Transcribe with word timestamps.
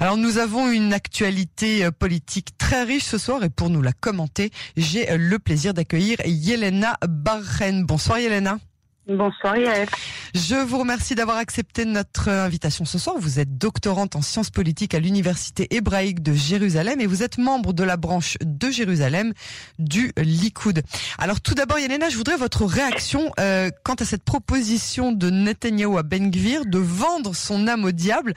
Alors 0.00 0.16
nous 0.16 0.38
avons 0.38 0.72
une 0.72 0.92
actualité 0.92 1.84
euh, 1.84 1.92
politique 1.92 2.58
très 2.58 2.82
riche 2.82 3.04
ce 3.04 3.16
soir 3.16 3.44
et 3.44 3.48
pour 3.48 3.70
nous 3.70 3.80
la 3.80 3.92
commenter, 3.92 4.50
j'ai 4.76 5.08
euh, 5.08 5.16
le 5.16 5.38
plaisir 5.38 5.72
d'accueillir 5.72 6.16
Yelena 6.24 6.98
Barren. 7.08 7.84
Bonsoir 7.84 8.18
Yelena. 8.18 8.58
Bonsoir 9.06 9.58
Yael. 9.58 9.86
Je 10.34 10.54
vous 10.54 10.78
remercie 10.78 11.14
d'avoir 11.14 11.36
accepté 11.36 11.84
notre 11.84 12.30
invitation 12.30 12.86
ce 12.86 12.98
soir. 12.98 13.16
Vous 13.18 13.38
êtes 13.38 13.58
doctorante 13.58 14.16
en 14.16 14.22
sciences 14.22 14.48
politiques 14.48 14.94
à 14.94 14.98
l'Université 14.98 15.74
hébraïque 15.74 16.22
de 16.22 16.32
Jérusalem 16.32 17.02
et 17.02 17.06
vous 17.06 17.22
êtes 17.22 17.36
membre 17.36 17.74
de 17.74 17.84
la 17.84 17.98
branche 17.98 18.38
de 18.40 18.70
Jérusalem 18.70 19.34
du 19.78 20.12
Likoud. 20.16 20.82
Alors 21.18 21.42
tout 21.42 21.52
d'abord 21.52 21.78
Yelena, 21.78 22.08
je 22.08 22.16
voudrais 22.16 22.38
votre 22.38 22.64
réaction 22.64 23.30
euh, 23.38 23.70
quant 23.84 23.94
à 23.94 24.06
cette 24.06 24.24
proposition 24.24 25.12
de 25.12 25.28
Netanyahu 25.28 25.98
à 25.98 26.02
Ben 26.02 26.30
Gvir 26.30 26.64
de 26.64 26.78
vendre 26.78 27.34
son 27.34 27.68
âme 27.68 27.84
au 27.84 27.92
diable. 27.92 28.32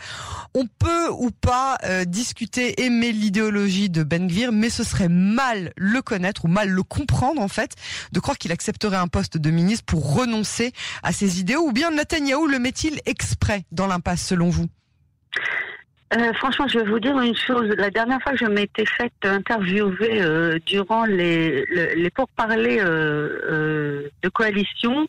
On 0.54 0.66
peut 0.68 1.10
ou 1.18 1.32
pas 1.32 1.78
euh, 1.86 2.04
discuter, 2.04 2.84
aimer 2.84 3.14
l'idéologie 3.14 3.90
de 3.90 4.04
Ben 4.04 4.28
Gvir, 4.28 4.52
mais 4.52 4.70
ce 4.70 4.84
serait 4.84 5.10
mal 5.10 5.72
le 5.78 6.02
connaître 6.02 6.44
ou 6.44 6.50
mal 6.50 6.68
le 6.68 6.84
comprendre 6.84 7.42
en 7.42 7.48
fait, 7.48 7.72
de 8.12 8.20
croire 8.20 8.38
qu'il 8.38 8.52
accepterait 8.52 8.98
un 8.98 9.08
poste 9.08 9.38
de 9.38 9.50
ministre 9.50 9.86
pour 9.86 10.14
renoncer 10.14 10.57
à 11.04 11.12
ses 11.12 11.40
idéaux 11.40 11.62
ou 11.68 11.72
bien 11.72 11.92
Netanyahou 11.92 12.48
le 12.48 12.60
met-il 12.60 13.00
exprès 13.06 13.66
dans 13.72 13.88
l'impasse 13.88 14.26
selon 14.26 14.50
vous? 14.50 14.68
Euh, 16.14 16.32
franchement, 16.34 16.68
je 16.68 16.80
vais 16.80 16.86
vous 16.86 17.00
dire 17.00 17.20
une 17.20 17.36
chose. 17.36 17.68
La 17.78 17.90
dernière 17.90 18.22
fois 18.22 18.32
que 18.32 18.38
je 18.38 18.46
m'étais 18.46 18.86
faite 18.86 19.12
interviewer 19.24 20.22
euh, 20.22 20.58
durant 20.66 21.04
les, 21.06 21.66
les 21.66 22.10
pourparlers 22.12 22.80
euh, 22.80 24.08
de 24.24 24.30
coalition, 24.30 25.08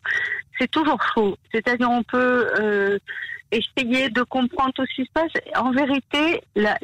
c'est 0.58 0.70
toujours 0.70 0.98
faux. 1.14 1.36
C'est-à-dire, 1.52 1.88
on 1.88 2.02
peut 2.02 2.98
essayer 3.52 4.10
de 4.10 4.22
comprendre 4.24 4.72
tout 4.74 4.84
ce 4.86 4.94
qui 4.96 5.04
se 5.06 5.12
passe. 5.12 5.30
En 5.56 5.70
vérité, 5.70 6.42
la, 6.56 6.76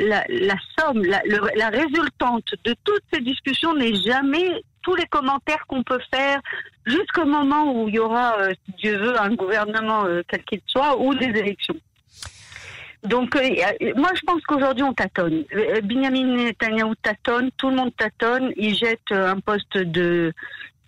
somme, 0.78 1.02
la 1.02 1.68
résultante 1.70 2.54
de 2.64 2.74
toutes 2.84 3.02
ces 3.12 3.20
discussions 3.20 3.74
n'est 3.74 3.96
jamais 3.96 4.62
tous 4.84 4.94
les 4.94 5.06
commentaires 5.06 5.66
qu'on 5.66 5.82
peut 5.82 6.00
faire 6.12 6.40
jusqu'au 6.86 7.24
moment 7.24 7.72
où 7.74 7.88
il 7.88 7.94
y 7.94 7.98
aura, 7.98 8.38
euh, 8.38 8.52
si 8.64 8.72
Dieu 8.76 8.98
veut, 8.98 9.20
un 9.20 9.34
gouvernement 9.34 10.04
euh, 10.04 10.22
quel 10.28 10.44
qu'il 10.44 10.60
soit 10.66 11.00
ou 11.00 11.14
des 11.14 11.26
élections. 11.26 11.76
Donc, 13.02 13.34
euh, 13.36 13.40
moi, 13.96 14.10
je 14.14 14.20
pense 14.26 14.42
qu'aujourd'hui, 14.42 14.82
on 14.82 14.94
tâtonne. 14.94 15.44
Benjamin 15.82 16.36
Netanyahu 16.36 16.94
tâtonne, 17.02 17.50
tout 17.56 17.68
le 17.68 17.76
monde 17.76 17.96
tâtonne. 17.96 18.52
Il 18.56 18.74
jette 18.74 19.10
un 19.10 19.40
poste 19.40 19.76
de, 19.76 20.32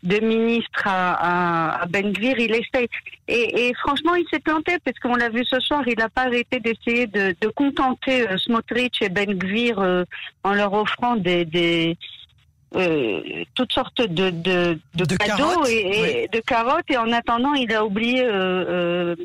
ministre 0.02 0.84
à, 0.86 1.84
Ben 1.90 2.12
Gvir, 2.12 2.38
il 2.38 2.54
essaye. 2.54 2.88
Et, 3.28 3.74
franchement, 3.74 4.14
il 4.14 4.26
s'est 4.32 4.38
planté 4.38 4.78
parce 4.82 4.98
qu'on 4.98 5.16
l'a 5.16 5.28
vu 5.28 5.44
ce 5.44 5.60
soir, 5.60 5.82
il 5.86 5.98
n'a 5.98 6.08
pas 6.08 6.22
arrêté 6.22 6.58
d'essayer 6.58 7.06
de, 7.06 7.34
contenter 7.54 8.24
Smotrich 8.38 9.02
et 9.02 9.10
Ben 9.10 9.38
Gvir 9.38 9.78
en 10.42 10.54
leur 10.54 10.72
offrant 10.72 11.16
des, 11.16 11.98
euh, 12.76 13.44
toutes 13.54 13.72
sortes 13.72 14.02
de, 14.02 14.30
de, 14.30 14.78
de, 14.94 15.16
cadeaux 15.16 15.64
et, 15.66 16.28
de 16.32 16.40
carottes. 16.40 16.90
Et 16.90 16.96
en 16.96 17.10
attendant, 17.12 17.54
il 17.54 17.72
a 17.72 17.84
oublié 17.84 18.22
euh, 18.22 19.14
euh, 19.14 19.16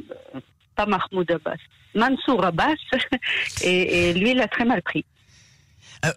pas 0.75 0.85
Mahmoud 0.85 1.29
Abbas, 1.29 1.57
Mansour 1.95 2.45
Abbas. 2.45 2.75
et, 3.63 4.09
et 4.09 4.13
lui, 4.13 4.31
il 4.31 4.41
a 4.41 4.47
très 4.47 4.65
mal 4.65 4.81
pris. 4.81 5.05
Euh, 6.05 6.11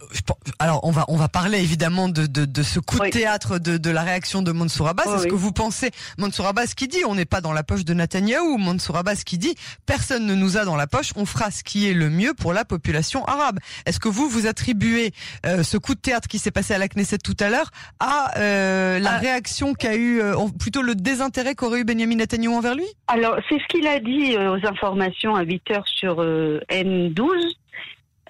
alors 0.59 0.81
on 0.85 0.91
va 0.91 1.05
on 1.09 1.17
va 1.17 1.29
parler 1.29 1.61
évidemment 1.61 2.09
de, 2.09 2.27
de, 2.27 2.45
de 2.45 2.63
ce 2.63 2.81
coup 2.81 2.99
de 2.99 3.09
théâtre 3.11 3.59
de, 3.59 3.77
de 3.77 3.91
la 3.91 4.03
réaction 4.03 4.43
de 4.43 4.53
Mansour 4.53 4.89
Abbas. 4.89 5.17
Est-ce 5.17 5.27
que 5.27 5.35
vous 5.35 5.53
pensez 5.53 5.91
Mansour 6.19 6.47
Abbas 6.47 6.73
qui 6.77 6.89
dit 6.89 7.05
on 7.07 7.15
n'est 7.15 7.25
pas 7.25 7.41
dans 7.41 7.53
la 7.53 7.63
poche 7.63 7.85
de 7.85 7.93
Netanyahou 7.93 8.57
Mansour 8.57 8.97
Abbas 8.97 9.23
qui 9.25 9.39
dit 9.39 9.55
personne 9.87 10.27
ne 10.27 10.35
nous 10.35 10.57
a 10.57 10.65
dans 10.65 10.77
la 10.77 10.87
poche, 10.87 11.13
on 11.17 11.27
fera 11.27 11.51
ce 11.51 11.63
qui 11.63 11.89
est 11.89 11.95
le 11.95 12.09
mieux 12.09 12.35
pour 12.35 12.53
la 12.53 12.65
population 12.65 13.25
arabe. 13.25 13.59
Est-ce 13.87 14.01
que 14.01 14.09
vous 14.09 14.29
vous 14.29 14.47
attribuez 14.47 15.13
euh, 15.45 15.63
ce 15.63 15.77
coup 15.77 15.95
de 15.95 16.01
théâtre 16.01 16.29
qui 16.29 16.39
s'est 16.39 16.51
passé 16.51 16.75
à 16.75 16.79
la 16.79 16.89
Knesset 16.89 17.19
tout 17.19 17.37
à 17.41 17.51
l'heure 17.51 17.71
à 18.01 18.39
euh, 18.39 18.99
la 18.99 19.15
ah. 19.15 19.19
réaction 19.19 19.75
qu'a 19.75 19.97
eu 19.97 20.23
plutôt 20.59 20.83
le 20.83 20.95
désintérêt 20.95 21.55
qu'aurait 21.55 21.81
eu 21.81 21.85
Benjamin 21.85 22.17
Netanyahou 22.17 22.55
envers 22.55 22.75
lui? 22.75 22.87
Alors 23.09 23.37
c'est 23.49 23.59
ce 23.59 23.67
qu'il 23.69 23.87
a 23.87 24.01
dit 24.01 24.37
aux 24.37 24.67
informations 24.67 25.35
à 25.35 25.43
8 25.43 25.71
heures 25.73 25.89
sur 25.89 26.17
N12 26.21 27.57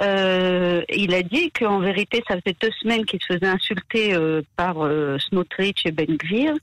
euh, 0.00 0.82
il 0.88 1.14
a 1.14 1.22
dit 1.22 1.50
qu'en 1.52 1.78
vérité, 1.78 2.22
ça 2.26 2.36
faisait 2.40 2.56
deux 2.60 2.70
semaines 2.80 3.04
qu'il 3.04 3.20
se 3.20 3.34
faisait 3.34 3.46
insulter 3.46 4.14
euh, 4.14 4.42
par 4.56 4.84
euh, 4.84 5.18
Smotrich 5.18 5.86
et 5.86 5.92
Ben 5.92 6.16
Gvir 6.16 6.54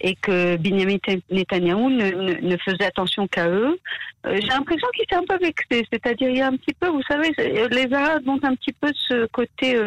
et 0.00 0.14
que 0.14 0.56
Benjamin 0.56 0.96
Netanyahu 1.30 1.92
ne, 1.92 2.40
ne, 2.40 2.56
faisait 2.56 2.86
attention 2.86 3.26
qu'à 3.26 3.48
eux. 3.48 3.78
Euh, 4.26 4.38
j'ai 4.40 4.48
l'impression 4.48 4.88
qu'il 4.94 5.04
s'est 5.08 5.16
un 5.16 5.24
peu 5.24 5.38
vexé, 5.38 5.86
c'est-à-dire 5.92 6.30
il 6.30 6.38
y 6.38 6.40
a 6.40 6.46
un 6.46 6.56
petit 6.56 6.74
peu, 6.80 6.88
vous 6.88 7.02
savez, 7.02 7.30
les 7.38 7.92
Arabes 7.92 8.26
ont 8.26 8.40
un 8.42 8.54
petit 8.54 8.72
peu 8.72 8.90
ce 8.94 9.26
côté 9.26 9.78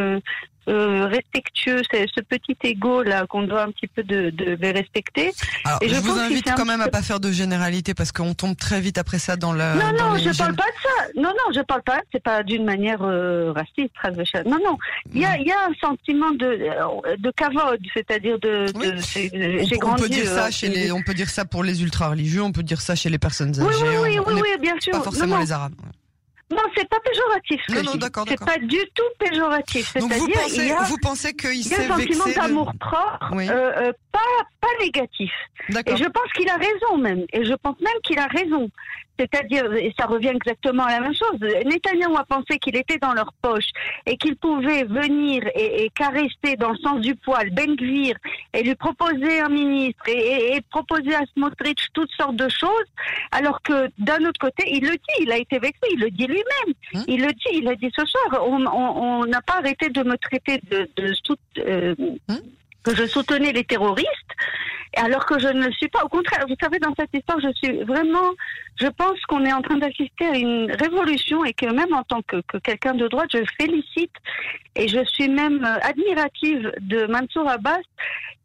euh, 0.67 1.07
respectueux, 1.07 1.81
c'est 1.89 2.05
ce 2.15 2.21
petit 2.21 2.55
ego 2.63 3.01
là 3.01 3.25
qu'on 3.25 3.43
doit 3.43 3.63
un 3.63 3.71
petit 3.71 3.87
peu 3.87 4.03
de, 4.03 4.31
respecter. 4.73 5.31
Alors, 5.65 5.79
je, 5.81 5.95
vous 5.95 6.17
invite 6.19 6.51
quand 6.55 6.65
même 6.65 6.81
à 6.81 6.87
pas 6.87 7.01
faire 7.01 7.19
de 7.19 7.31
généralité 7.31 7.93
parce 7.93 8.11
qu'on 8.11 8.33
tombe 8.33 8.55
très 8.55 8.79
vite 8.79 8.99
après 8.99 9.17
ça 9.17 9.35
dans 9.35 9.53
la. 9.53 9.73
Non 9.73 9.91
non, 9.91 10.17
je 10.17 10.37
parle 10.37 10.55
pas 10.55 10.63
de 10.63 10.81
ça. 10.83 11.07
Non 11.15 11.29
non, 11.29 11.53
je 11.55 11.61
parle 11.61 11.81
pas. 11.81 12.01
C'est 12.11 12.21
pas 12.21 12.43
d'une 12.43 12.63
manière 12.63 13.01
euh, 13.01 13.51
raciste, 13.53 13.91
Non 14.45 14.59
non, 14.63 14.77
il 15.13 15.21
y 15.21 15.25
a 15.25 15.37
il 15.37 15.47
y 15.47 15.51
a 15.51 15.67
un 15.67 15.73
sentiment 15.81 16.31
de 16.31 17.17
de 17.17 17.31
cavode, 17.31 17.81
c'est-à-dire 17.93 18.37
de. 18.39 18.67
J'ai 19.13 19.77
grandi. 19.77 20.03
On 20.03 20.03
peut 20.03 20.09
dire 20.09 20.27
ça 20.27 20.47
euh, 20.47 20.51
chez 20.51 20.69
les. 20.69 20.91
On 20.91 21.01
peut 21.01 21.15
dire 21.15 21.29
ça 21.29 21.45
pour 21.45 21.63
les 21.63 21.81
ultra 21.81 22.09
religieux. 22.09 22.43
On 22.43 22.51
peut 22.51 22.63
dire 22.63 22.81
ça 22.81 22.95
chez 22.95 23.09
les 23.09 23.19
personnes 23.19 23.59
âgées. 23.59 23.67
Oui 23.81 23.97
oui 24.03 24.19
oui, 24.27 24.41
oui, 24.41 24.49
bien 24.61 24.75
sûr. 24.79 24.93
Pas 24.93 25.01
forcément 25.01 25.39
les 25.39 25.51
arabes. 25.51 25.73
Non, 26.51 26.63
c'est 26.75 26.87
pas 26.87 26.99
péjoratif. 26.99 27.61
Ce 27.67 27.73
non, 27.73 27.83
non, 27.83 27.95
d'accord, 27.95 28.25
C'est 28.27 28.39
pas 28.39 28.57
du 28.57 28.79
tout 28.93 29.03
péjoratif. 29.19 29.93
Donc 29.95 30.11
vous 30.13 30.27
pensez, 30.27 30.73
vous 30.87 30.97
pensez 31.01 31.33
qu'il 31.33 31.63
s'est 31.63 31.87
vexé 31.87 31.91
un 31.91 31.97
sentiment 31.97 32.25
d'amour 32.35 32.71
propre, 32.79 33.33
euh, 33.33 33.49
euh, 33.49 33.91
pas 34.11 34.19
pas 34.61 34.67
négatif. 34.79 35.31
Et 35.69 35.97
je 35.97 36.05
pense 36.05 36.31
qu'il 36.35 36.49
a 36.49 36.57
raison 36.57 36.97
même. 36.97 37.25
Et 37.33 37.43
je 37.43 37.53
pense 37.55 37.79
même 37.79 37.99
qu'il 38.03 38.19
a 38.19 38.27
raison. 38.27 38.69
C'est-à-dire, 39.19 39.71
et 39.73 39.93
ça 39.99 40.07
revient 40.07 40.29
exactement 40.33 40.83
à 40.83 40.93
la 40.93 40.99
même 41.01 41.13
chose. 41.13 41.39
Netanyahu 41.65 42.15
a 42.15 42.23
pensé 42.23 42.57
qu'il 42.57 42.75
était 42.75 42.97
dans 42.97 43.13
leur 43.13 43.31
poche 43.41 43.67
et 44.07 44.17
qu'il 44.17 44.35
pouvait 44.35 44.83
venir 44.83 45.43
et, 45.53 45.91
caresser 45.93 46.55
dans 46.57 46.71
le 46.71 46.77
sens 46.77 47.01
du 47.01 47.15
poil 47.15 47.51
Ben 47.51 47.75
Gvir 47.75 48.15
et 48.53 48.63
lui 48.63 48.73
proposer 48.75 49.41
un 49.41 49.49
ministre 49.49 50.01
et, 50.07 50.59
proposer 50.71 51.13
à 51.13 51.21
Smotrich 51.33 51.89
toutes 51.93 52.11
sortes 52.17 52.35
de 52.35 52.49
choses, 52.49 52.87
alors 53.31 53.61
que 53.61 53.89
d'un 53.99 54.25
autre 54.25 54.39
côté, 54.39 54.63
il 54.71 54.83
le 54.85 54.93
dit, 54.93 55.21
il 55.21 55.31
a 55.31 55.37
été 55.37 55.59
vexé, 55.59 55.81
il 55.91 55.99
le 55.99 56.09
dit 56.09 56.27
lui-même. 56.41 56.75
Hein? 56.95 57.03
Il 57.07 57.21
le 57.21 57.31
dit, 57.33 57.59
il 57.61 57.67
a 57.67 57.75
dit 57.75 57.91
ce 57.97 58.05
soir, 58.05 58.45
on 58.45 59.25
n'a 59.25 59.41
pas 59.41 59.57
arrêté 59.57 59.89
de 59.89 60.03
me 60.03 60.17
traiter 60.17 60.59
de, 60.69 60.89
de, 60.95 61.13
euh, 61.59 61.95
hein? 62.29 62.39
que 62.83 62.95
je 62.95 63.05
soutenais 63.05 63.51
les 63.51 63.63
terroristes, 63.63 64.07
alors 64.95 65.25
que 65.25 65.39
je 65.39 65.47
ne 65.47 65.65
le 65.67 65.71
suis 65.73 65.87
pas. 65.87 66.03
Au 66.03 66.09
contraire, 66.09 66.45
vous 66.47 66.55
savez, 66.59 66.79
dans 66.79 66.93
cette 66.97 67.13
histoire, 67.13 67.39
je 67.39 67.51
suis 67.53 67.83
vraiment, 67.83 68.31
je 68.79 68.87
pense 68.87 69.19
qu'on 69.27 69.45
est 69.45 69.53
en 69.53 69.61
train 69.61 69.77
d'assister 69.77 70.25
à 70.25 70.37
une 70.37 70.71
révolution 70.71 71.45
et 71.45 71.53
que 71.53 71.67
même 71.67 71.93
en 71.93 72.03
tant 72.03 72.21
que, 72.23 72.41
que 72.47 72.57
quelqu'un 72.57 72.93
de 72.93 73.07
droite, 73.07 73.29
je 73.33 73.43
félicite 73.59 74.11
et 74.75 74.87
je 74.87 75.03
suis 75.05 75.29
même 75.29 75.63
euh, 75.63 75.79
admirative 75.81 76.71
de 76.81 77.05
Mansour 77.05 77.47
Abbas, 77.47 77.81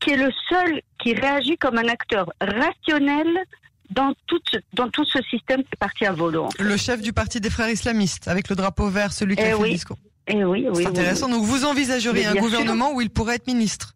qui 0.00 0.10
est 0.10 0.16
le 0.16 0.30
seul 0.48 0.82
qui 0.98 1.14
réagit 1.14 1.56
comme 1.56 1.78
un 1.78 1.88
acteur 1.88 2.30
rationnel 2.40 3.44
dans 3.90 4.12
tout, 4.26 4.40
dans 4.72 4.88
tout 4.90 5.04
ce 5.04 5.22
système 5.22 5.62
qui 5.62 5.70
est 5.72 5.78
parti 5.78 6.04
à 6.06 6.12
volant. 6.12 6.48
Le 6.58 6.76
chef 6.76 7.00
du 7.00 7.12
parti 7.12 7.40
des 7.40 7.50
frères 7.50 7.70
islamistes, 7.70 8.28
avec 8.28 8.48
le 8.48 8.56
drapeau 8.56 8.88
vert, 8.88 9.12
celui 9.12 9.36
qui 9.36 9.42
a 9.42 9.50
eh 9.50 9.56
fait 9.56 9.62
le 9.62 9.68
discours. 9.70 9.98
Eh 10.28 10.44
oui, 10.44 10.66
oui, 10.68 10.82
C'est 10.82 10.86
intéressant. 10.86 11.28
Donc 11.28 11.44
vous 11.44 11.64
envisageriez 11.64 12.26
un 12.26 12.34
gouvernement 12.34 12.92
où 12.92 13.00
il 13.00 13.10
pourrait 13.10 13.36
être 13.36 13.46
ministre? 13.46 13.94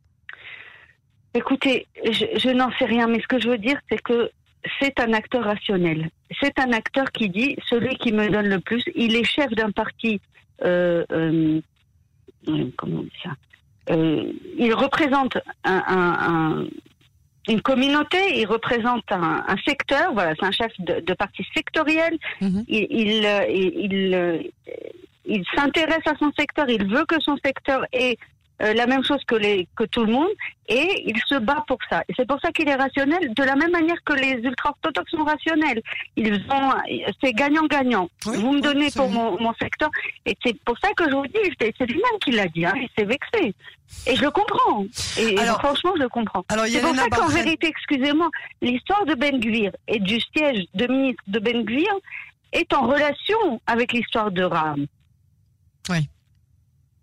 Écoutez, 1.34 1.86
je, 2.04 2.50
n'en 2.50 2.70
sais 2.78 2.86
rien, 2.86 3.06
mais 3.06 3.20
ce 3.20 3.26
que 3.26 3.40
je 3.40 3.48
veux 3.48 3.58
dire, 3.58 3.78
c'est 3.88 4.00
que 4.02 4.30
c'est 4.80 4.98
un 5.00 5.12
acteur 5.12 5.44
rationnel. 5.44 6.10
C'est 6.40 6.58
un 6.58 6.72
acteur 6.72 7.10
qui 7.12 7.28
dit 7.28 7.56
celui 7.68 7.96
qui 7.96 8.12
me 8.12 8.28
donne 8.28 8.48
le 8.48 8.60
plus. 8.60 8.82
Il 8.94 9.14
est 9.16 9.24
chef 9.24 9.50
d'un 9.50 9.70
parti. 9.70 10.20
Euh, 10.64 11.04
euh, 11.12 11.60
comment 12.76 13.00
on 13.00 13.02
dit 13.02 13.12
ça? 13.22 13.30
Euh, 13.90 14.32
Il 14.58 14.74
représente 14.74 15.38
un, 15.64 16.66
une 17.48 17.60
communauté, 17.62 18.18
il 18.36 18.46
représente 18.46 19.04
un, 19.10 19.56
secteur. 19.66 20.12
Voilà, 20.12 20.34
c'est 20.38 20.46
un 20.46 20.50
chef 20.50 20.72
de, 20.78 21.14
parti 21.14 21.44
sectoriel. 21.54 22.18
Mhm. 22.40 22.64
Il, 22.68 22.86
il, 22.90 23.80
il, 23.84 24.50
il 25.24 25.44
s'intéresse 25.54 26.06
à 26.06 26.16
son 26.18 26.30
secteur. 26.38 26.68
Il 26.68 26.86
veut 26.86 27.04
que 27.06 27.20
son 27.20 27.36
secteur 27.44 27.84
ait 27.92 28.18
euh, 28.62 28.74
la 28.74 28.86
même 28.86 29.04
chose 29.04 29.22
que, 29.26 29.34
les, 29.34 29.66
que 29.76 29.84
tout 29.84 30.04
le 30.04 30.12
monde, 30.12 30.28
et 30.68 31.04
il 31.06 31.18
se 31.26 31.38
bat 31.38 31.64
pour 31.66 31.78
ça. 31.88 32.02
Et 32.08 32.12
c'est 32.16 32.26
pour 32.26 32.40
ça 32.40 32.52
qu'il 32.52 32.68
est 32.68 32.74
rationnel, 32.74 33.32
de 33.34 33.42
la 33.42 33.56
même 33.56 33.70
manière 33.70 33.96
que 34.04 34.12
les 34.12 34.32
ultra-orthodoxes 34.42 35.10
sont 35.10 35.24
rationnels. 35.24 35.82
Ils 36.16 36.34
ont, 36.50 36.70
c'est 37.22 37.32
gagnant-gagnant. 37.32 38.08
vous 38.24 38.52
me 38.52 38.60
donnez 38.60 38.90
pour 38.90 39.08
mon, 39.08 39.40
mon, 39.40 39.54
secteur, 39.54 39.90
et 40.26 40.36
c'est 40.44 40.58
pour 40.64 40.78
ça 40.78 40.88
que 40.94 41.04
je 41.10 41.14
vous 41.14 41.26
dis, 41.26 41.50
c'est 41.58 41.86
lui-même 41.86 42.18
qui 42.22 42.32
l'a 42.32 42.46
dit, 42.46 42.66
hein, 42.66 42.74
il 42.76 42.88
s'est 42.96 43.06
vexé. 43.06 43.54
Et 44.06 44.14
je 44.14 44.22
le 44.22 44.30
comprends. 44.30 44.84
Et, 45.18 45.36
franchement, 45.36 45.92
je 45.96 46.02
le 46.02 46.08
comprends. 46.08 46.44
C'est 46.48 46.80
pour 46.80 46.94
ça 46.94 47.08
qu'en 47.08 47.28
vérité, 47.28 47.66
excusez-moi, 47.68 48.30
l'histoire 48.62 49.04
de 49.04 49.14
Ben 49.14 49.40
Gvir 49.40 49.72
et 49.88 49.98
du 49.98 50.20
siège 50.20 50.64
de 50.74 50.86
ministre 50.86 51.22
de 51.26 51.38
Ben 51.38 51.64
Gvir 51.64 51.92
est 52.52 52.72
en 52.72 52.86
relation 52.86 53.60
avec 53.66 53.92
l'histoire 53.92 54.30
de 54.30 54.42
Ram. 54.42 54.86
Oui. 55.88 56.08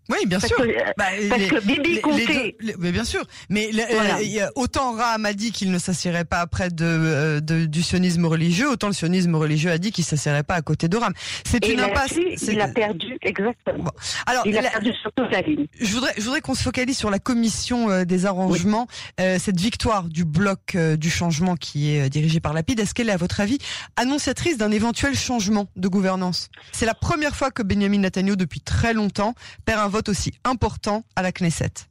Oui, 0.09 0.17
bien 0.25 0.39
Parce 0.39 0.51
sûr. 0.53 0.57
que, 0.57 0.69
euh, 0.69 0.83
Bah, 0.97 1.05
parce 1.29 1.41
les- 1.41 1.47
que 1.49 1.59
Bibi 1.65 2.01
comptait. 2.01 2.55
les 2.59 2.67
deux- 2.67 2.75
mais 2.79 2.91
bien 2.91 3.03
sûr. 3.03 3.23
Mais 3.49 3.69
Voilà. 3.71 4.17
euh, 4.19 4.47
autant 4.55 4.93
Raham 4.93 5.25
a 5.25 5.33
dit 5.33 5.51
qu'il 5.51 5.71
ne 5.71 5.79
s'assierait 5.79 6.25
pas 6.25 6.39
après 6.39 6.69
de, 6.69 6.85
euh, 6.85 7.39
de- 7.41 7.65
du 7.65 7.81
sionisme 7.83 8.25
religieux, 8.25 8.69
autant 8.69 8.87
le 8.87 8.93
sionisme 8.93 9.35
religieux 9.35 9.71
a 9.71 9.77
dit 9.77 9.91
qu'il 9.91 10.03
s'assierait 10.05 10.43
pas 10.43 10.55
à 10.55 10.61
côté 10.61 10.87
de 10.87 10.95
Raham. 10.97 11.13
C'est 11.45 11.67
une 11.67 11.79
impasse. 11.79 12.13
il 12.47 12.61
a 12.61 12.67
perdu, 12.67 13.17
exactement. 13.21 13.83
Bon. 13.83 13.91
Alors, 14.25 14.45
Il 14.47 14.57
a 14.57 14.61
la- 14.61 14.69
perdu 14.69 14.91
sur 15.01 15.11
toute 15.13 15.31
la 15.31 15.41
ligne. 15.41 15.67
je 15.79 15.93
voudrais, 15.93 16.13
je 16.17 16.23
voudrais 16.23 16.41
qu'on 16.41 16.55
se 16.55 16.63
focalise 16.63 16.97
sur 16.97 17.09
la 17.09 17.19
commission 17.19 17.89
euh, 17.89 18.05
des 18.05 18.25
arrangements, 18.25 18.87
cette 19.17 19.59
victoire 19.59 20.03
du 20.05 20.23
bloc 20.25 20.77
du 20.97 21.09
changement 21.09 21.55
qui 21.55 21.91
est 21.91 22.05
euh, 22.05 22.09
dirigé 22.09 22.39
par 22.39 22.53
Lapide. 22.53 22.79
Est-ce 22.79 22.93
qu'elle 22.93 23.09
est, 23.09 23.13
à 23.13 23.17
votre 23.17 23.39
avis, 23.41 23.57
annonciatrice 23.97 24.57
d'un 24.57 24.71
éventuel 24.71 25.15
changement 25.15 25.67
de 25.75 25.87
gouvernance? 25.87 26.49
C'est 26.71 26.85
la 26.85 26.93
première 26.93 27.35
fois 27.35 27.51
que 27.51 27.61
Benjamin 27.63 27.99
Netanyahu, 27.99 28.37
depuis 28.37 28.61
très 28.61 28.93
longtemps, 28.93 29.33
perd 29.65 29.79
un 29.81 29.87
vote 29.87 29.96
aussi 30.07 30.33
important 30.43 31.03
à 31.15 31.21
la 31.21 31.31
Knesset. 31.31 31.87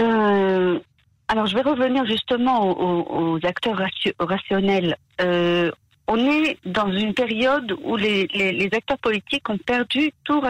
Euh, 0.00 0.78
alors, 1.28 1.46
je 1.46 1.54
vais 1.54 1.62
revenir 1.62 2.06
justement 2.06 2.70
aux, 2.70 3.38
acteurs 3.44 3.76
ratio- 3.76 4.12
rationnels. 4.18 4.96
Euh, 5.20 5.70
on 6.06 6.16
est 6.16 6.56
dans 6.64 6.90
une 6.90 7.12
période 7.12 7.76
où 7.82 7.96
les, 7.96 8.68
acteurs 8.72 8.98
politiques 8.98 9.48
ont 9.50 9.58
perdu 9.58 10.10
toute 10.24 10.42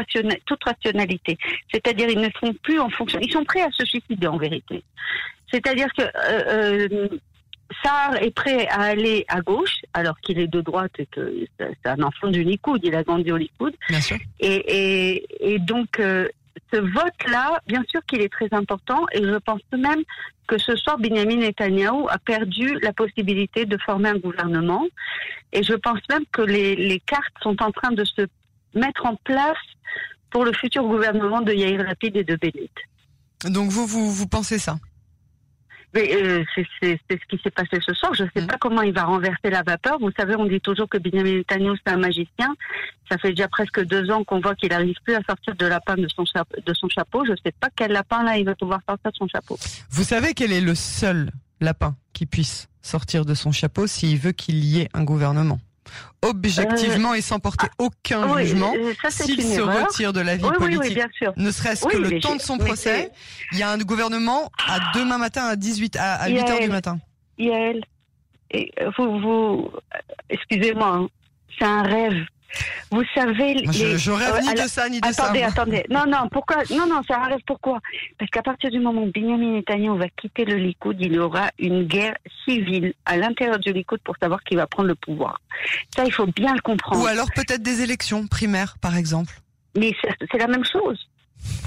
rationalité. 0.65 1.37
C'est-à-dire, 1.73 2.09
ils 2.09 2.21
ne 2.21 2.29
font 2.41 2.55
plus 2.63 2.79
en 2.79 2.89
fonction. 2.91 3.19
Ils 3.21 3.33
sont 3.33 3.45
prêts 3.45 3.63
à 3.63 3.71
se 3.73 3.85
suicider, 3.85 4.29
en 4.29 4.37
vérité. 4.37 4.85
C'est-à-dire 5.51 5.89
que 5.97 6.03
euh, 6.03 7.09
Sarr 7.83 8.17
est 8.23 8.31
prêt 8.31 8.67
à 8.69 8.81
aller 8.83 9.25
à 9.29 9.41
gauche, 9.41 9.81
alors 9.93 10.19
qu'il 10.21 10.39
est 10.39 10.47
de 10.47 10.61
droite 10.61 10.93
et 10.99 11.07
que 11.07 11.47
c'est 11.59 11.87
un 11.87 12.03
enfant 12.03 12.29
du 12.29 12.43
Likoud. 12.43 12.81
Il 12.83 12.95
a 12.95 13.03
grandi 13.03 13.31
au 13.31 13.37
Likoud. 13.37 13.75
Bien 13.89 14.01
sûr. 14.01 14.17
Et, 14.41 14.57
et, 14.79 15.55
et 15.55 15.59
donc, 15.59 16.01
euh, 16.01 16.29
ce 16.73 16.79
vote-là, 16.79 17.61
bien 17.67 17.85
sûr 17.89 18.01
qu'il 18.07 18.21
est 18.21 18.33
très 18.33 18.49
important, 18.53 19.07
et 19.13 19.23
je 19.23 19.39
pense 19.39 19.61
même 19.73 20.03
que 20.47 20.57
ce 20.59 20.77
soir, 20.77 20.99
Benjamin 20.99 21.37
Netanyahu 21.37 22.07
a 22.09 22.19
perdu 22.19 22.79
la 22.81 22.95
possibilité 22.95 23.67
de 23.67 23.77
former 23.79 24.09
un 24.09 24.19
gouvernement. 24.19 24.87
Et 25.53 25.63
je 25.63 25.75
pense 25.75 26.01
même 26.09 26.25
que 26.33 26.43
les, 26.43 26.75
les 26.75 27.01
cartes 27.01 27.35
sont 27.43 27.63
en 27.63 27.71
train 27.71 27.93
de 27.93 28.05
se 28.05 28.23
mettre 28.75 29.05
en 29.05 29.17
place 29.17 29.57
pour 30.31 30.45
le 30.45 30.53
futur 30.53 30.85
gouvernement 30.85 31.43
de 31.43 31.53
Yair 31.53 31.83
Lapid 31.83 32.17
et 32.17 32.25
de 32.25 32.37
Bennett. 32.37 32.71
Donc 33.45 33.71
vous, 33.71 33.87
vous, 33.87 34.11
vous 34.11 34.27
pensez 34.27 34.59
ça? 34.59 34.79
Mais 35.95 36.15
euh, 36.15 36.45
c'est 36.55 36.99
ce 37.11 37.27
qui 37.29 37.41
s'est 37.43 37.51
passé 37.51 37.79
ce 37.85 37.95
soir. 37.95 38.13
Je 38.15 38.25
ne 38.25 38.29
sais 38.35 38.43
Mhm. 38.43 38.47
pas 38.47 38.59
comment 38.61 38.83
il 38.83 38.93
va 38.93 39.05
renverser 39.05 39.49
la 39.51 39.63
vapeur. 39.63 39.99
Vous 39.99 40.11
savez, 40.19 40.37
on 40.37 40.45
dit 40.47 40.61
toujours 40.61 40.89
que 40.89 40.99
Benjamin 40.99 41.39
Netanyahu, 41.39 41.77
c'est 41.87 41.93
un 41.93 41.97
magicien. 41.97 42.55
Ça 43.11 43.17
fait 43.17 43.31
déjà 43.31 43.49
presque 43.49 43.83
deux 43.85 44.11
ans 44.11 44.23
qu'on 44.23 44.41
voit 44.41 44.55
qu'il 44.55 44.69
n'arrive 44.69 44.97
plus 45.05 45.15
à 45.15 45.21
sortir 45.27 45.55
de 45.57 45.65
lapin 45.67 45.95
de 45.97 46.07
son, 46.09 46.25
de 46.25 46.75
son 46.75 46.89
chapeau. 46.91 47.25
Je 47.25 47.33
ne 47.33 47.37
sais 47.37 47.53
pas 47.59 47.69
quel 47.75 47.93
lapin, 47.93 48.23
là, 48.23 48.37
il 48.37 48.45
va 48.45 48.55
pouvoir 48.55 48.81
sortir 48.87 49.11
de 49.11 49.17
son 49.17 49.29
chapeau. 49.29 49.59
Vous 49.91 50.05
savez 50.05 50.35
quel 50.35 50.53
est 50.53 50.61
le 50.61 50.75
seul 50.75 51.31
lapin 51.61 51.97
qui 52.13 52.27
puisse 52.27 52.69
sortir 52.83 53.25
de 53.25 53.35
son 53.35 53.51
chapeau 53.53 53.87
s'il 53.87 54.19
veut 54.19 54.33
qu'il 54.33 54.63
y 54.65 54.81
ait 54.81 54.89
un 54.93 55.05
gouvernement? 55.05 55.59
Objectivement 56.23 57.15
et 57.15 57.21
sans 57.21 57.39
porter 57.39 57.69
aucun 57.79 58.29
Oui, 58.35 58.45
jugement, 58.47 58.73
euh, 58.77 58.93
s'il 59.09 59.41
se 59.43 59.61
erreur. 59.61 59.87
retire 59.87 60.13
de 60.13 60.21
la 60.21 60.37
vie 60.37 60.45
Oui, 60.45 60.57
politique, 60.59 60.83
oui, 60.89 60.95
bien 60.95 61.09
sûr. 61.17 61.33
ne 61.37 61.51
serait-ce 61.51 61.87
que 61.87 61.97
le 61.97 62.19
temps 62.21 62.35
de 62.37 62.41
son 62.41 62.59
procès, 62.59 63.11
il 63.53 63.59
y 63.59 63.63
a 63.63 63.71
un 63.71 63.79
gouvernement 63.79 64.51
à 64.67 64.79
demain 64.99 65.19
matin 65.19 65.45
à 65.47 65.55
18 65.57 65.97
à, 65.97 66.15
à 66.15 66.29
8 66.29 66.41
heures 66.51 66.61
du 66.61 66.69
matin. 66.69 66.99
Yael, 67.39 67.83
et 68.51 68.73
euh, 68.81 68.91
vous, 68.99 69.21
vous, 69.21 69.71
euh, 69.95 69.99
excusez-moi, 70.31 70.89
hein, 70.89 71.09
c'est 71.59 71.65
un 71.67 71.83
rêve. 71.83 72.25
Vous 72.91 73.03
savez, 73.15 73.55
Moi, 73.65 73.73
je, 73.73 73.85
les- 73.87 73.99
je 73.99 74.11
rêve 74.11 74.35
euh, 74.37 74.41
ni 74.41 74.49
alors- 74.49 74.65
de 74.65 74.69
ça 74.71 74.89
ni 74.89 75.01
de 75.01 75.07
Attendez, 75.07 75.41
ça. 75.41 75.47
attendez. 75.49 75.85
Non, 75.91 76.05
non, 76.07 76.29
pourquoi 76.31 76.57
Non, 76.71 76.87
non, 76.87 77.01
un 77.09 77.25
rêve. 77.27 77.41
Pourquoi? 77.47 77.81
Parce 78.19 78.31
qu'à 78.31 78.43
partir 78.43 78.71
du 78.71 78.81
moment 78.81 79.03
où 79.03 79.11
Benjamin 79.13 79.53
Netanyahu 79.57 79.99
va 79.99 80.09
quitter 80.09 80.45
le 80.45 80.57
Likoud, 80.57 80.97
il 81.01 81.13
y 81.13 81.19
aura 81.19 81.51
une 81.59 81.85
guerre 81.85 82.17
civile 82.45 82.95
à 83.05 83.17
l'intérieur 83.17 83.59
du 83.59 83.73
Likoud 83.73 84.01
pour 84.03 84.17
savoir 84.21 84.43
qui 84.45 84.55
va 84.57 84.67
prendre 84.67 84.89
le 84.89 84.95
pouvoir. 84.95 85.41
Ça, 85.95 86.05
il 86.05 86.13
faut 86.13 86.27
bien 86.27 86.55
le 86.55 86.61
comprendre. 86.61 87.03
Ou 87.03 87.07
alors 87.07 87.31
peut-être 87.35 87.63
des 87.63 87.83
élections 87.83 88.27
primaires, 88.27 88.77
par 88.81 88.97
exemple. 88.97 89.35
Mais 89.77 89.93
c'est 90.03 90.39
la 90.39 90.47
même 90.49 90.65
chose. 90.65 90.99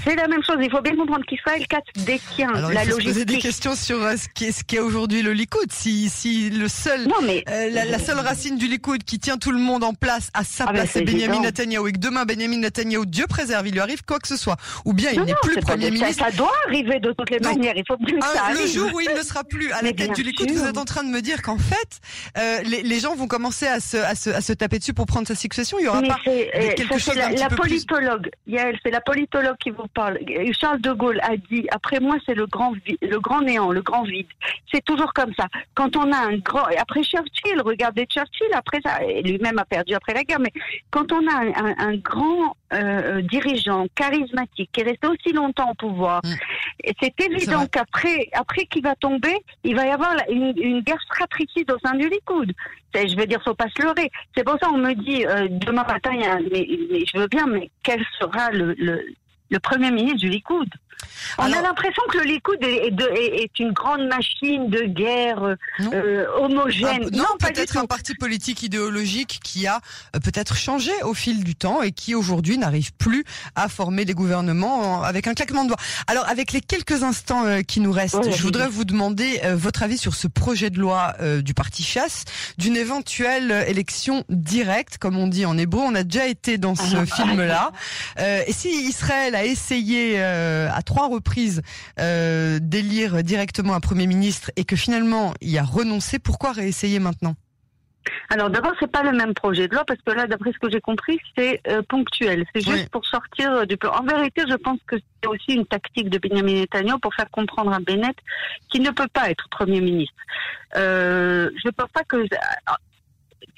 C'est 0.04 0.16
la 0.16 0.26
même 0.26 0.42
chose. 0.44 0.56
Il 0.60 0.70
faut 0.70 0.80
bien 0.80 0.96
comprendre 0.96 1.24
qu'Israël 1.26 1.64
4 1.66 1.82
détient 2.04 2.50
Alors 2.54 2.72
la 2.72 2.84
il 2.84 2.90
faut 2.90 2.98
se 3.00 3.04
poser 3.04 3.24
des 3.24 3.34
logistique. 3.34 3.42
questions 3.42 3.74
sur 3.76 4.02
euh, 4.02 4.16
ce 4.16 4.26
qui 4.34 4.46
est, 4.46 4.52
ce 4.52 4.64
qui 4.64 4.76
est 4.76 4.80
aujourd'hui 4.80 5.22
le 5.22 5.32
Likoud. 5.32 5.70
Si, 5.72 6.08
si 6.10 6.50
le 6.50 6.66
seul 6.68 7.06
Non, 7.06 7.14
mais 7.24 7.44
Euh, 7.48 7.70
la, 7.70 7.84
la 7.84 7.98
seule 8.00 8.18
racine 8.18 8.56
du 8.58 8.66
Likoud 8.66 9.04
qui 9.04 9.18
tient 9.20 9.38
tout 9.38 9.52
le 9.52 9.58
monde 9.60 9.84
en 9.84 9.94
place 9.94 10.30
à 10.34 10.42
sa 10.42 10.64
Ah 10.64 10.66
ben, 10.68 10.72
place, 10.80 10.90
c'est 10.94 11.02
Benjamin. 11.02 11.40
Netanyahu 11.40 11.88
et 11.88 11.92
que 11.92 11.98
demain 11.98 12.24
Benjamin 12.24 12.58
Netanyahu, 12.58 13.06
Dieu 13.06 13.26
préserve, 13.28 13.66
il 13.68 13.74
lui 13.74 13.80
arrive 13.80 14.02
quoi 14.04 14.18
que 14.18 14.26
ce 14.26 14.36
soit, 14.36 14.56
ou 14.84 14.92
bien 14.92 15.10
il 15.12 15.22
n'est 15.22 15.34
plus 15.40 15.56
Premier 15.60 15.90
de- 15.90 15.96
ça- 15.96 16.04
ministre. 16.06 16.24
Ça, 16.24 16.30
doit 16.36 16.52
arriver 16.66 16.98
de 16.98 17.12
toutes 17.12 17.30
les 17.30 17.38
manières. 17.38 17.74
Il 17.76 17.84
faut 17.86 17.96
bien 17.96 18.18
que 18.18 18.24
ça 18.26 18.52
le 18.52 18.66
jour 18.66 18.90
où 18.92 19.00
il 19.00 19.08
ne 19.16 19.22
sera 19.22 19.44
plus 19.44 19.70
à 19.72 19.82
la 19.82 19.92
tête 19.92 20.12
du 20.16 20.22
Likoud, 20.24 20.50
vous 20.50 20.64
êtes 20.66 20.78
en 20.78 20.84
train 20.84 21.04
de 21.04 21.08
me 21.10 21.20
dire 21.22 21.42
qu'en 21.42 21.58
fait, 21.58 22.00
euh, 22.38 22.60
les, 22.64 22.82
les 22.82 22.98
gens 23.00 23.14
vont 23.14 23.28
commencer 23.28 23.66
à 23.68 23.78
se, 23.78 23.96
à, 23.98 24.14
se, 24.16 24.30
à 24.30 24.40
se 24.40 24.52
taper 24.52 24.78
dessus 24.80 24.94
pour 24.94 25.06
prendre 25.06 25.28
sa 25.28 25.34
succession. 25.36 25.78
Il 25.78 25.84
y 25.84 25.88
aura 25.88 26.00
Mais 26.00 26.08
pas 26.08 26.18
quelque 26.24 26.98
chose 26.98 27.14
la, 27.14 27.28
plus- 27.48 27.56
politologue. 27.56 28.30
Yael, 28.48 28.76
c'est 28.82 28.90
la 28.90 29.00
politologue 29.00 29.56
qui 29.62 29.70
vous 29.70 29.86
parle. 29.94 30.18
Charles 30.58 30.80
de 30.80 30.92
Gaulle 30.92 31.20
a 31.22 31.36
dit 31.36 31.66
après 31.70 32.00
moi 32.00 32.16
c'est 32.26 32.34
le 32.34 32.46
grand 32.46 32.72
le 33.00 33.18
grand 33.20 33.42
néant, 33.42 33.70
le 33.70 33.82
grand 33.82 34.02
vide. 34.02 34.26
C'est 34.72 34.84
toujours 34.84 35.12
comme 35.12 35.32
ça. 35.38 35.46
Quand 35.74 35.96
on 35.96 36.10
a 36.12 36.16
un 36.16 36.36
grand 36.38 36.64
après 36.78 37.02
Churchill, 37.02 37.60
regardez 37.64 38.06
Churchill 38.06 38.48
après 38.54 38.80
ça, 38.84 38.98
lui-même 39.24 39.58
a 39.58 39.64
perdu 39.64 39.94
après 39.94 40.14
la 40.14 40.24
guerre, 40.24 40.40
mais 40.40 40.52
quand 40.90 41.12
on 41.12 41.26
a 41.28 41.34
un, 41.34 41.48
un- 41.66 41.74
un 41.90 41.96
grand 41.96 42.56
euh, 42.74 43.20
dirigeant 43.22 43.86
charismatique 43.94 44.70
qui 44.72 44.80
est 44.80 44.84
resté 44.84 45.06
aussi 45.06 45.32
longtemps 45.32 45.70
au 45.70 45.74
pouvoir, 45.74 46.20
Mm. 46.24 46.34
et 46.84 46.92
c'est 47.00 47.20
évident 47.20 47.66
qu'après 47.66 48.28
après 48.32 48.64
qu'il 48.66 48.82
va 48.82 48.94
tomber, 48.96 49.34
il 49.64 49.74
va 49.76 49.86
y 49.86 49.90
avoir 49.90 50.14
une, 50.30 50.52
une 50.56 50.80
guerre 50.80 51.02
fratricide 51.14 51.70
au 51.70 51.78
sein 51.84 51.94
du 51.96 52.08
Likoud. 52.08 52.52
Je 52.94 53.16
veux 53.16 53.26
dire, 53.26 53.40
faut 53.42 53.54
pas 53.54 53.68
se 53.74 53.82
leurrer. 53.82 54.10
C'est 54.36 54.44
pour 54.44 54.56
ça 54.60 54.68
on 54.70 54.78
me 54.78 54.92
dit 54.94 55.24
euh, 55.26 55.48
demain 55.50 55.84
matin, 55.84 56.10
il 56.14 56.20
y 56.20 56.24
a, 56.24 56.38
mais, 56.50 56.66
mais 56.90 57.04
je 57.06 57.18
veux 57.18 57.26
bien, 57.28 57.46
mais 57.46 57.70
quel 57.82 58.04
sera 58.18 58.50
le, 58.50 58.74
le, 58.78 59.02
le 59.52 59.60
premier 59.60 59.90
ministre 59.90 60.18
du 60.20 60.28
Likoud 60.28 60.68
On 61.38 61.42
Alors- 61.44 61.58
a 61.58 61.62
l'impression 61.62 62.02
que 62.10 62.18
le 62.18 62.24
Likoud 62.24 62.58
est, 62.62 63.58
une 63.58 63.72
grande 63.72 64.06
machine 64.06 64.68
de 64.70 64.82
guerre 64.84 65.42
euh, 65.42 65.56
Non. 65.80 65.90
euh, 65.94 66.26
homogène. 66.38 67.04
Un- 67.12 67.16
non, 67.16 67.24
peut-être 67.38 67.76
un 67.76 67.86
parti 67.86 68.14
politique 68.14 68.62
idéologique 68.62 69.40
qui 69.44 69.66
a 69.66 69.80
euh, 70.16 70.20
peut-être 70.20 70.56
changé 70.56 70.92
au 71.02 71.12
fil 71.14 71.42
du 71.44 71.54
temps 71.54 71.82
et 71.82 71.92
qui 71.92 72.14
aujourd'hui 72.14 72.56
n'arrive 72.56 72.92
plus 72.94 73.24
à 73.56 73.68
former 73.68 74.04
des 74.04 74.14
gouvernements 74.14 74.98
en- 74.98 75.02
avec 75.02 75.26
un 75.26 75.34
claquement 75.34 75.64
de 75.64 75.68
doigts. 75.68 75.78
Alors, 76.06 76.26
avec 76.28 76.52
les 76.52 76.60
quelques 76.60 77.02
instants 77.02 77.44
qui 77.66 77.80
nous 77.80 77.92
restent, 77.92 78.30
je 78.30 78.42
voudrais 78.42 78.68
vous 78.68 78.84
demander 78.84 79.40
votre 79.54 79.82
avis 79.82 79.98
sur 79.98 80.14
ce 80.14 80.28
projet 80.28 80.70
de 80.70 80.78
loi 80.78 81.14
du 81.42 81.52
parti 81.54 81.82
chasse 81.82 82.24
d'une 82.58 82.76
éventuelle 82.76 83.64
élection 83.68 84.24
directe, 84.28 84.98
comme 84.98 85.16
on 85.18 85.26
dit 85.26 85.44
en 85.46 85.58
hébreu. 85.58 85.82
On 85.84 85.94
a 85.94 86.04
déjà 86.04 86.26
été 86.26 86.58
dans 86.58 86.74
ce 86.74 86.96
Ah, 86.96 87.06
film-là. 87.06 87.72
Et 88.46 88.52
si 88.52 88.68
Israël 88.88 89.34
a 89.34 89.41
essayé 89.44 90.14
euh, 90.18 90.68
à 90.72 90.82
trois 90.82 91.08
reprises 91.08 91.62
euh, 91.98 92.58
d'élire 92.60 93.22
directement 93.22 93.74
un 93.74 93.80
premier 93.80 94.06
ministre 94.06 94.50
et 94.56 94.64
que 94.64 94.76
finalement 94.76 95.34
il 95.40 95.56
a 95.58 95.62
renoncé, 95.62 96.18
pourquoi 96.18 96.52
réessayer 96.52 96.98
maintenant? 96.98 97.34
Alors 98.30 98.50
d'abord, 98.50 98.72
c'est 98.80 98.90
pas 98.90 99.02
le 99.02 99.12
même 99.12 99.32
projet 99.34 99.68
de 99.68 99.74
loi 99.74 99.84
parce 99.86 100.00
que 100.04 100.10
là, 100.10 100.26
d'après 100.26 100.52
ce 100.52 100.58
que 100.58 100.70
j'ai 100.70 100.80
compris, 100.80 101.20
c'est 101.36 101.60
euh, 101.68 101.82
ponctuel. 101.88 102.44
C'est 102.54 102.62
juste 102.62 102.82
Oui. 102.84 102.88
pour 102.90 103.04
sortir 103.06 103.66
du 103.66 103.76
plan. 103.76 103.92
En 103.92 104.02
vérité, 104.04 104.42
je 104.48 104.56
pense 104.56 104.80
que 104.86 104.96
c'est 104.96 105.28
aussi 105.28 105.52
une 105.52 105.66
tactique 105.66 106.10
de 106.10 106.18
Benjamin 106.18 106.54
Netanyahu 106.54 106.98
pour 107.00 107.14
faire 107.14 107.30
comprendre 107.30 107.72
à 107.72 107.78
Bennett 107.78 108.16
qu'il 108.70 108.82
ne 108.82 108.90
peut 108.90 109.06
pas 109.12 109.30
être 109.30 109.48
premier 109.50 109.80
ministre. 109.80 110.16
Euh, 110.76 111.50
je 111.62 111.68
ne 111.68 111.72
pense 111.72 111.90
pas 111.92 112.02
que 112.04 112.24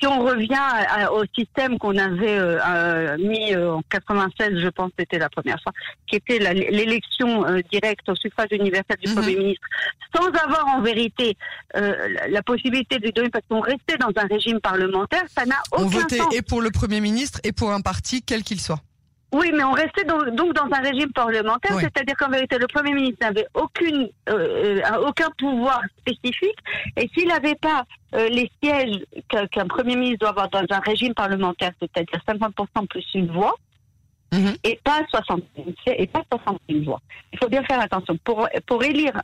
si 0.00 0.06
on 0.06 0.24
revient 0.24 0.54
à- 0.54 1.04
à- 1.06 1.12
au 1.12 1.24
système 1.36 1.78
qu'on 1.78 1.96
avait 1.96 2.38
euh, 2.38 2.58
euh, 2.66 3.16
mis 3.18 3.54
euh, 3.54 3.74
en 3.74 3.82
96, 3.90 4.58
je 4.58 4.68
pense 4.68 4.88
que 4.90 4.94
c'était 5.00 5.18
la 5.18 5.28
première 5.28 5.60
fois, 5.62 5.72
qui 6.06 6.16
était 6.16 6.38
l'élection 6.38 7.44
directe 7.70 8.08
au 8.08 8.14
suffrage 8.14 8.48
universel 8.52 8.96
du 9.02 9.08
Mhm. 9.10 9.14
Premier 9.16 9.36
ministre, 9.36 9.66
sans 10.14 10.26
avoir 10.28 10.66
en 10.68 10.80
vérité 10.80 11.36
la, 11.74 12.28
la 12.28 12.42
possibilité 12.42 12.98
de 12.98 13.10
donner, 13.10 13.30
parce 13.30 13.44
qu'on 13.48 13.60
restait 13.60 13.96
dans 13.98 14.10
un 14.16 14.26
régime 14.26 14.60
parlementaire, 14.60 15.22
ça 15.28 15.44
n'a 15.44 15.56
On 15.72 15.84
aucun 15.86 15.98
votait 16.00 16.18
sens. 16.18 16.34
et 16.34 16.42
pour 16.42 16.60
le 16.62 16.70
Premier 16.70 17.00
ministre 17.00 17.40
et 17.44 17.52
pour 17.52 17.72
un 17.72 17.80
parti, 17.80 18.22
quel 18.22 18.42
qu'il 18.42 18.60
soit. 18.60 18.80
Oui, 19.34 19.50
mais 19.52 19.64
on 19.64 19.72
restait 19.72 20.04
donc 20.04 20.54
dans 20.54 20.68
un 20.70 20.80
régime 20.80 21.12
parlementaire, 21.12 21.76
c'est-à-dire 21.80 22.14
qu'en 22.16 22.28
vérité, 22.28 22.56
le 22.56 22.68
Premier 22.68 22.92
ministre 22.94 23.18
n'avait 23.20 23.48
aucune, 23.54 24.08
euh, 24.28 24.80
euh, 24.80 25.08
aucun 25.08 25.28
pouvoir 25.36 25.80
spécifique, 25.98 26.56
et 26.96 27.10
s'il 27.12 27.26
n'avait 27.26 27.56
pas 27.56 27.84
euh, 28.14 28.28
les 28.28 28.48
sièges 28.62 29.04
qu'un 29.50 29.66
Premier 29.66 29.96
ministre 29.96 30.20
doit 30.20 30.28
avoir 30.28 30.48
dans 30.50 30.64
un 30.70 30.78
régime 30.78 31.14
parlementaire, 31.14 31.72
c'est-à-dire 31.80 32.20
50% 32.28 32.86
plus 32.86 33.04
une 33.14 33.32
voix, 33.32 33.56
mhm. 34.32 34.54
et 34.62 34.78
pas 34.84 35.00
61 35.10 35.64
et 35.86 36.06
pas 36.06 36.22
61 36.30 36.84
voix. 36.84 37.00
Il 37.32 37.38
faut 37.40 37.48
bien 37.48 37.64
faire 37.64 37.80
attention. 37.80 38.16
Pour, 38.22 38.48
pour 38.66 38.84
élire, 38.84 39.20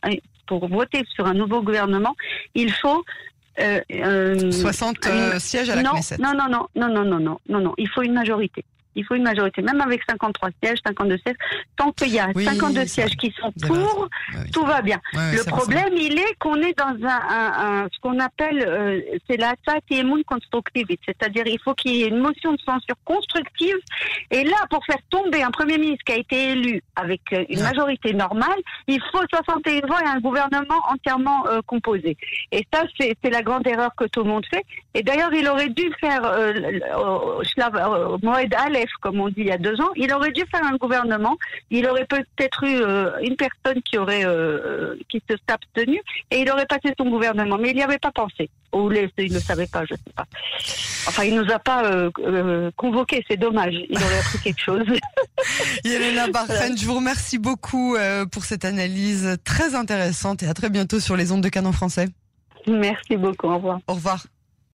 pour 0.48 0.66
voter 0.66 1.04
sur 1.14 1.24
un 1.26 1.34
nouveau 1.34 1.62
gouvernement, 1.62 2.16
il 2.56 2.72
faut 2.72 3.04
euh, 3.60 4.50
60 4.50 4.96
sièges 5.38 5.70
à 5.70 5.76
la 5.76 5.82
non, 5.82 5.92
Knesset. 5.92 6.18
Non, 6.18 6.32
non, 6.34 6.48
non, 6.48 6.66
non, 6.74 7.04
non, 7.04 7.20
non, 7.20 7.38
non, 7.48 7.60
non, 7.60 7.74
il 7.78 7.88
faut 7.88 8.02
une 8.02 8.14
majorité. 8.14 8.64
Il 8.94 9.04
faut 9.04 9.14
une 9.14 9.22
majorité, 9.22 9.62
même 9.62 9.80
avec 9.80 10.02
53 10.08 10.50
sièges, 10.62 10.78
52 10.86 11.18
sièges. 11.18 11.36
Tant 11.76 11.92
qu'il 11.92 12.12
y 12.12 12.18
a 12.18 12.28
52 12.32 12.86
sièges 12.86 13.16
qui 13.16 13.32
sont 13.40 13.52
pour, 13.66 14.08
tout 14.52 14.64
va 14.64 14.82
bien. 14.82 15.00
le 15.14 15.44
problème, 15.44 15.94
il 15.96 16.18
est 16.18 16.34
qu'on 16.38 16.56
est 16.56 16.76
dans 16.76 16.96
un, 17.06 17.88
ce 17.92 18.00
qu'on 18.00 18.18
appelle, 18.18 18.64
euh, 18.66 19.00
c'est 19.28 19.36
l'attaque 19.36 19.84
et 19.90 19.98
émoune 19.98 20.24
constructive. 20.24 20.86
C'est-à-dire, 21.04 21.46
il 21.46 21.58
faut 21.60 21.74
qu'il 21.74 21.96
y 21.96 22.02
ait 22.02 22.08
une 22.08 22.18
motion 22.18 22.52
de 22.52 22.60
censure 22.60 22.96
constructive. 23.04 23.76
Et 24.30 24.44
là, 24.44 24.56
pour 24.70 24.84
faire 24.84 24.98
tomber 25.10 25.42
un 25.42 25.50
Premier 25.50 25.78
ministre 25.78 26.04
qui 26.04 26.12
a 26.12 26.16
été 26.16 26.50
élu 26.50 26.82
avec 26.96 27.20
euh, 27.32 27.44
une 27.48 27.62
majorité 27.62 28.12
normale, 28.12 28.58
il 28.86 29.00
faut 29.12 29.24
61 29.30 29.86
voix 29.86 30.00
et 30.02 30.08
un 30.08 30.20
gouvernement 30.20 30.80
entièrement 30.88 31.46
euh, 31.46 31.60
composé. 31.66 32.16
Et 32.52 32.66
ça, 32.72 32.82
c'est 32.98 33.30
la 33.30 33.42
grande 33.42 33.66
erreur 33.66 33.94
que 33.96 34.04
tout 34.04 34.22
le 34.22 34.30
monde 34.30 34.44
fait. 34.46 34.64
Et 34.94 35.02
d'ailleurs, 35.02 35.32
il 35.32 35.46
aurait 35.48 35.68
dû 35.68 35.90
faire 36.00 36.24
euh, 36.24 36.52
euh, 36.96 38.18
Moed 38.22 38.54
Comme 39.00 39.20
on 39.20 39.28
dit 39.28 39.36
il 39.38 39.46
y 39.46 39.52
a 39.52 39.58
deux 39.58 39.80
ans, 39.80 39.90
il 39.96 40.12
aurait 40.12 40.32
dû 40.32 40.44
faire 40.50 40.64
un 40.64 40.76
gouvernement. 40.76 41.36
Il 41.70 41.86
aurait 41.86 42.06
peut-être 42.06 42.64
eu 42.64 42.80
euh, 42.80 43.10
une 43.22 43.36
personne 43.36 43.82
qui 43.82 43.98
aurait 43.98 44.24
euh, 44.24 44.96
qui 45.08 45.22
se 45.28 45.36
s'est 45.36 45.52
abstenue 45.52 46.00
et 46.30 46.40
il 46.40 46.50
aurait 46.50 46.66
passé 46.66 46.94
son 46.98 47.08
gouvernement. 47.08 47.58
Mais 47.58 47.70
il 47.70 47.76
n'y 47.76 47.82
avait 47.82 47.98
pas 47.98 48.12
pensé. 48.12 48.50
Ou 48.72 48.90
il 48.92 49.32
ne 49.32 49.38
savait 49.40 49.66
pas, 49.66 49.84
je 49.84 49.94
ne 49.94 49.98
sais 49.98 50.12
pas. 50.14 50.26
Enfin, 51.08 51.24
il 51.24 51.34
nous 51.34 51.50
a 51.50 51.58
pas 51.58 51.84
euh, 51.86 52.70
convoqué, 52.76 53.24
c'est 53.28 53.36
dommage. 53.36 53.74
Il 53.88 53.96
aurait 53.96 54.18
appris 54.18 54.38
quelque 54.38 54.60
chose. 54.60 54.84
Yelena 55.84 56.28
Barfen, 56.28 56.78
je 56.78 56.86
vous 56.86 56.94
remercie 56.94 57.38
beaucoup 57.38 57.96
pour 58.30 58.44
cette 58.44 58.64
analyse 58.64 59.38
très 59.44 59.74
intéressante 59.74 60.42
et 60.44 60.46
à 60.46 60.54
très 60.54 60.70
bientôt 60.70 61.00
sur 61.00 61.16
les 61.16 61.32
ondes 61.32 61.42
de 61.42 61.48
canon 61.48 61.72
français. 61.72 62.08
Merci 62.66 63.16
beaucoup. 63.16 63.48
Au 63.48 63.56
revoir. 63.56 63.80
Au 63.88 63.94
revoir. 63.94 64.26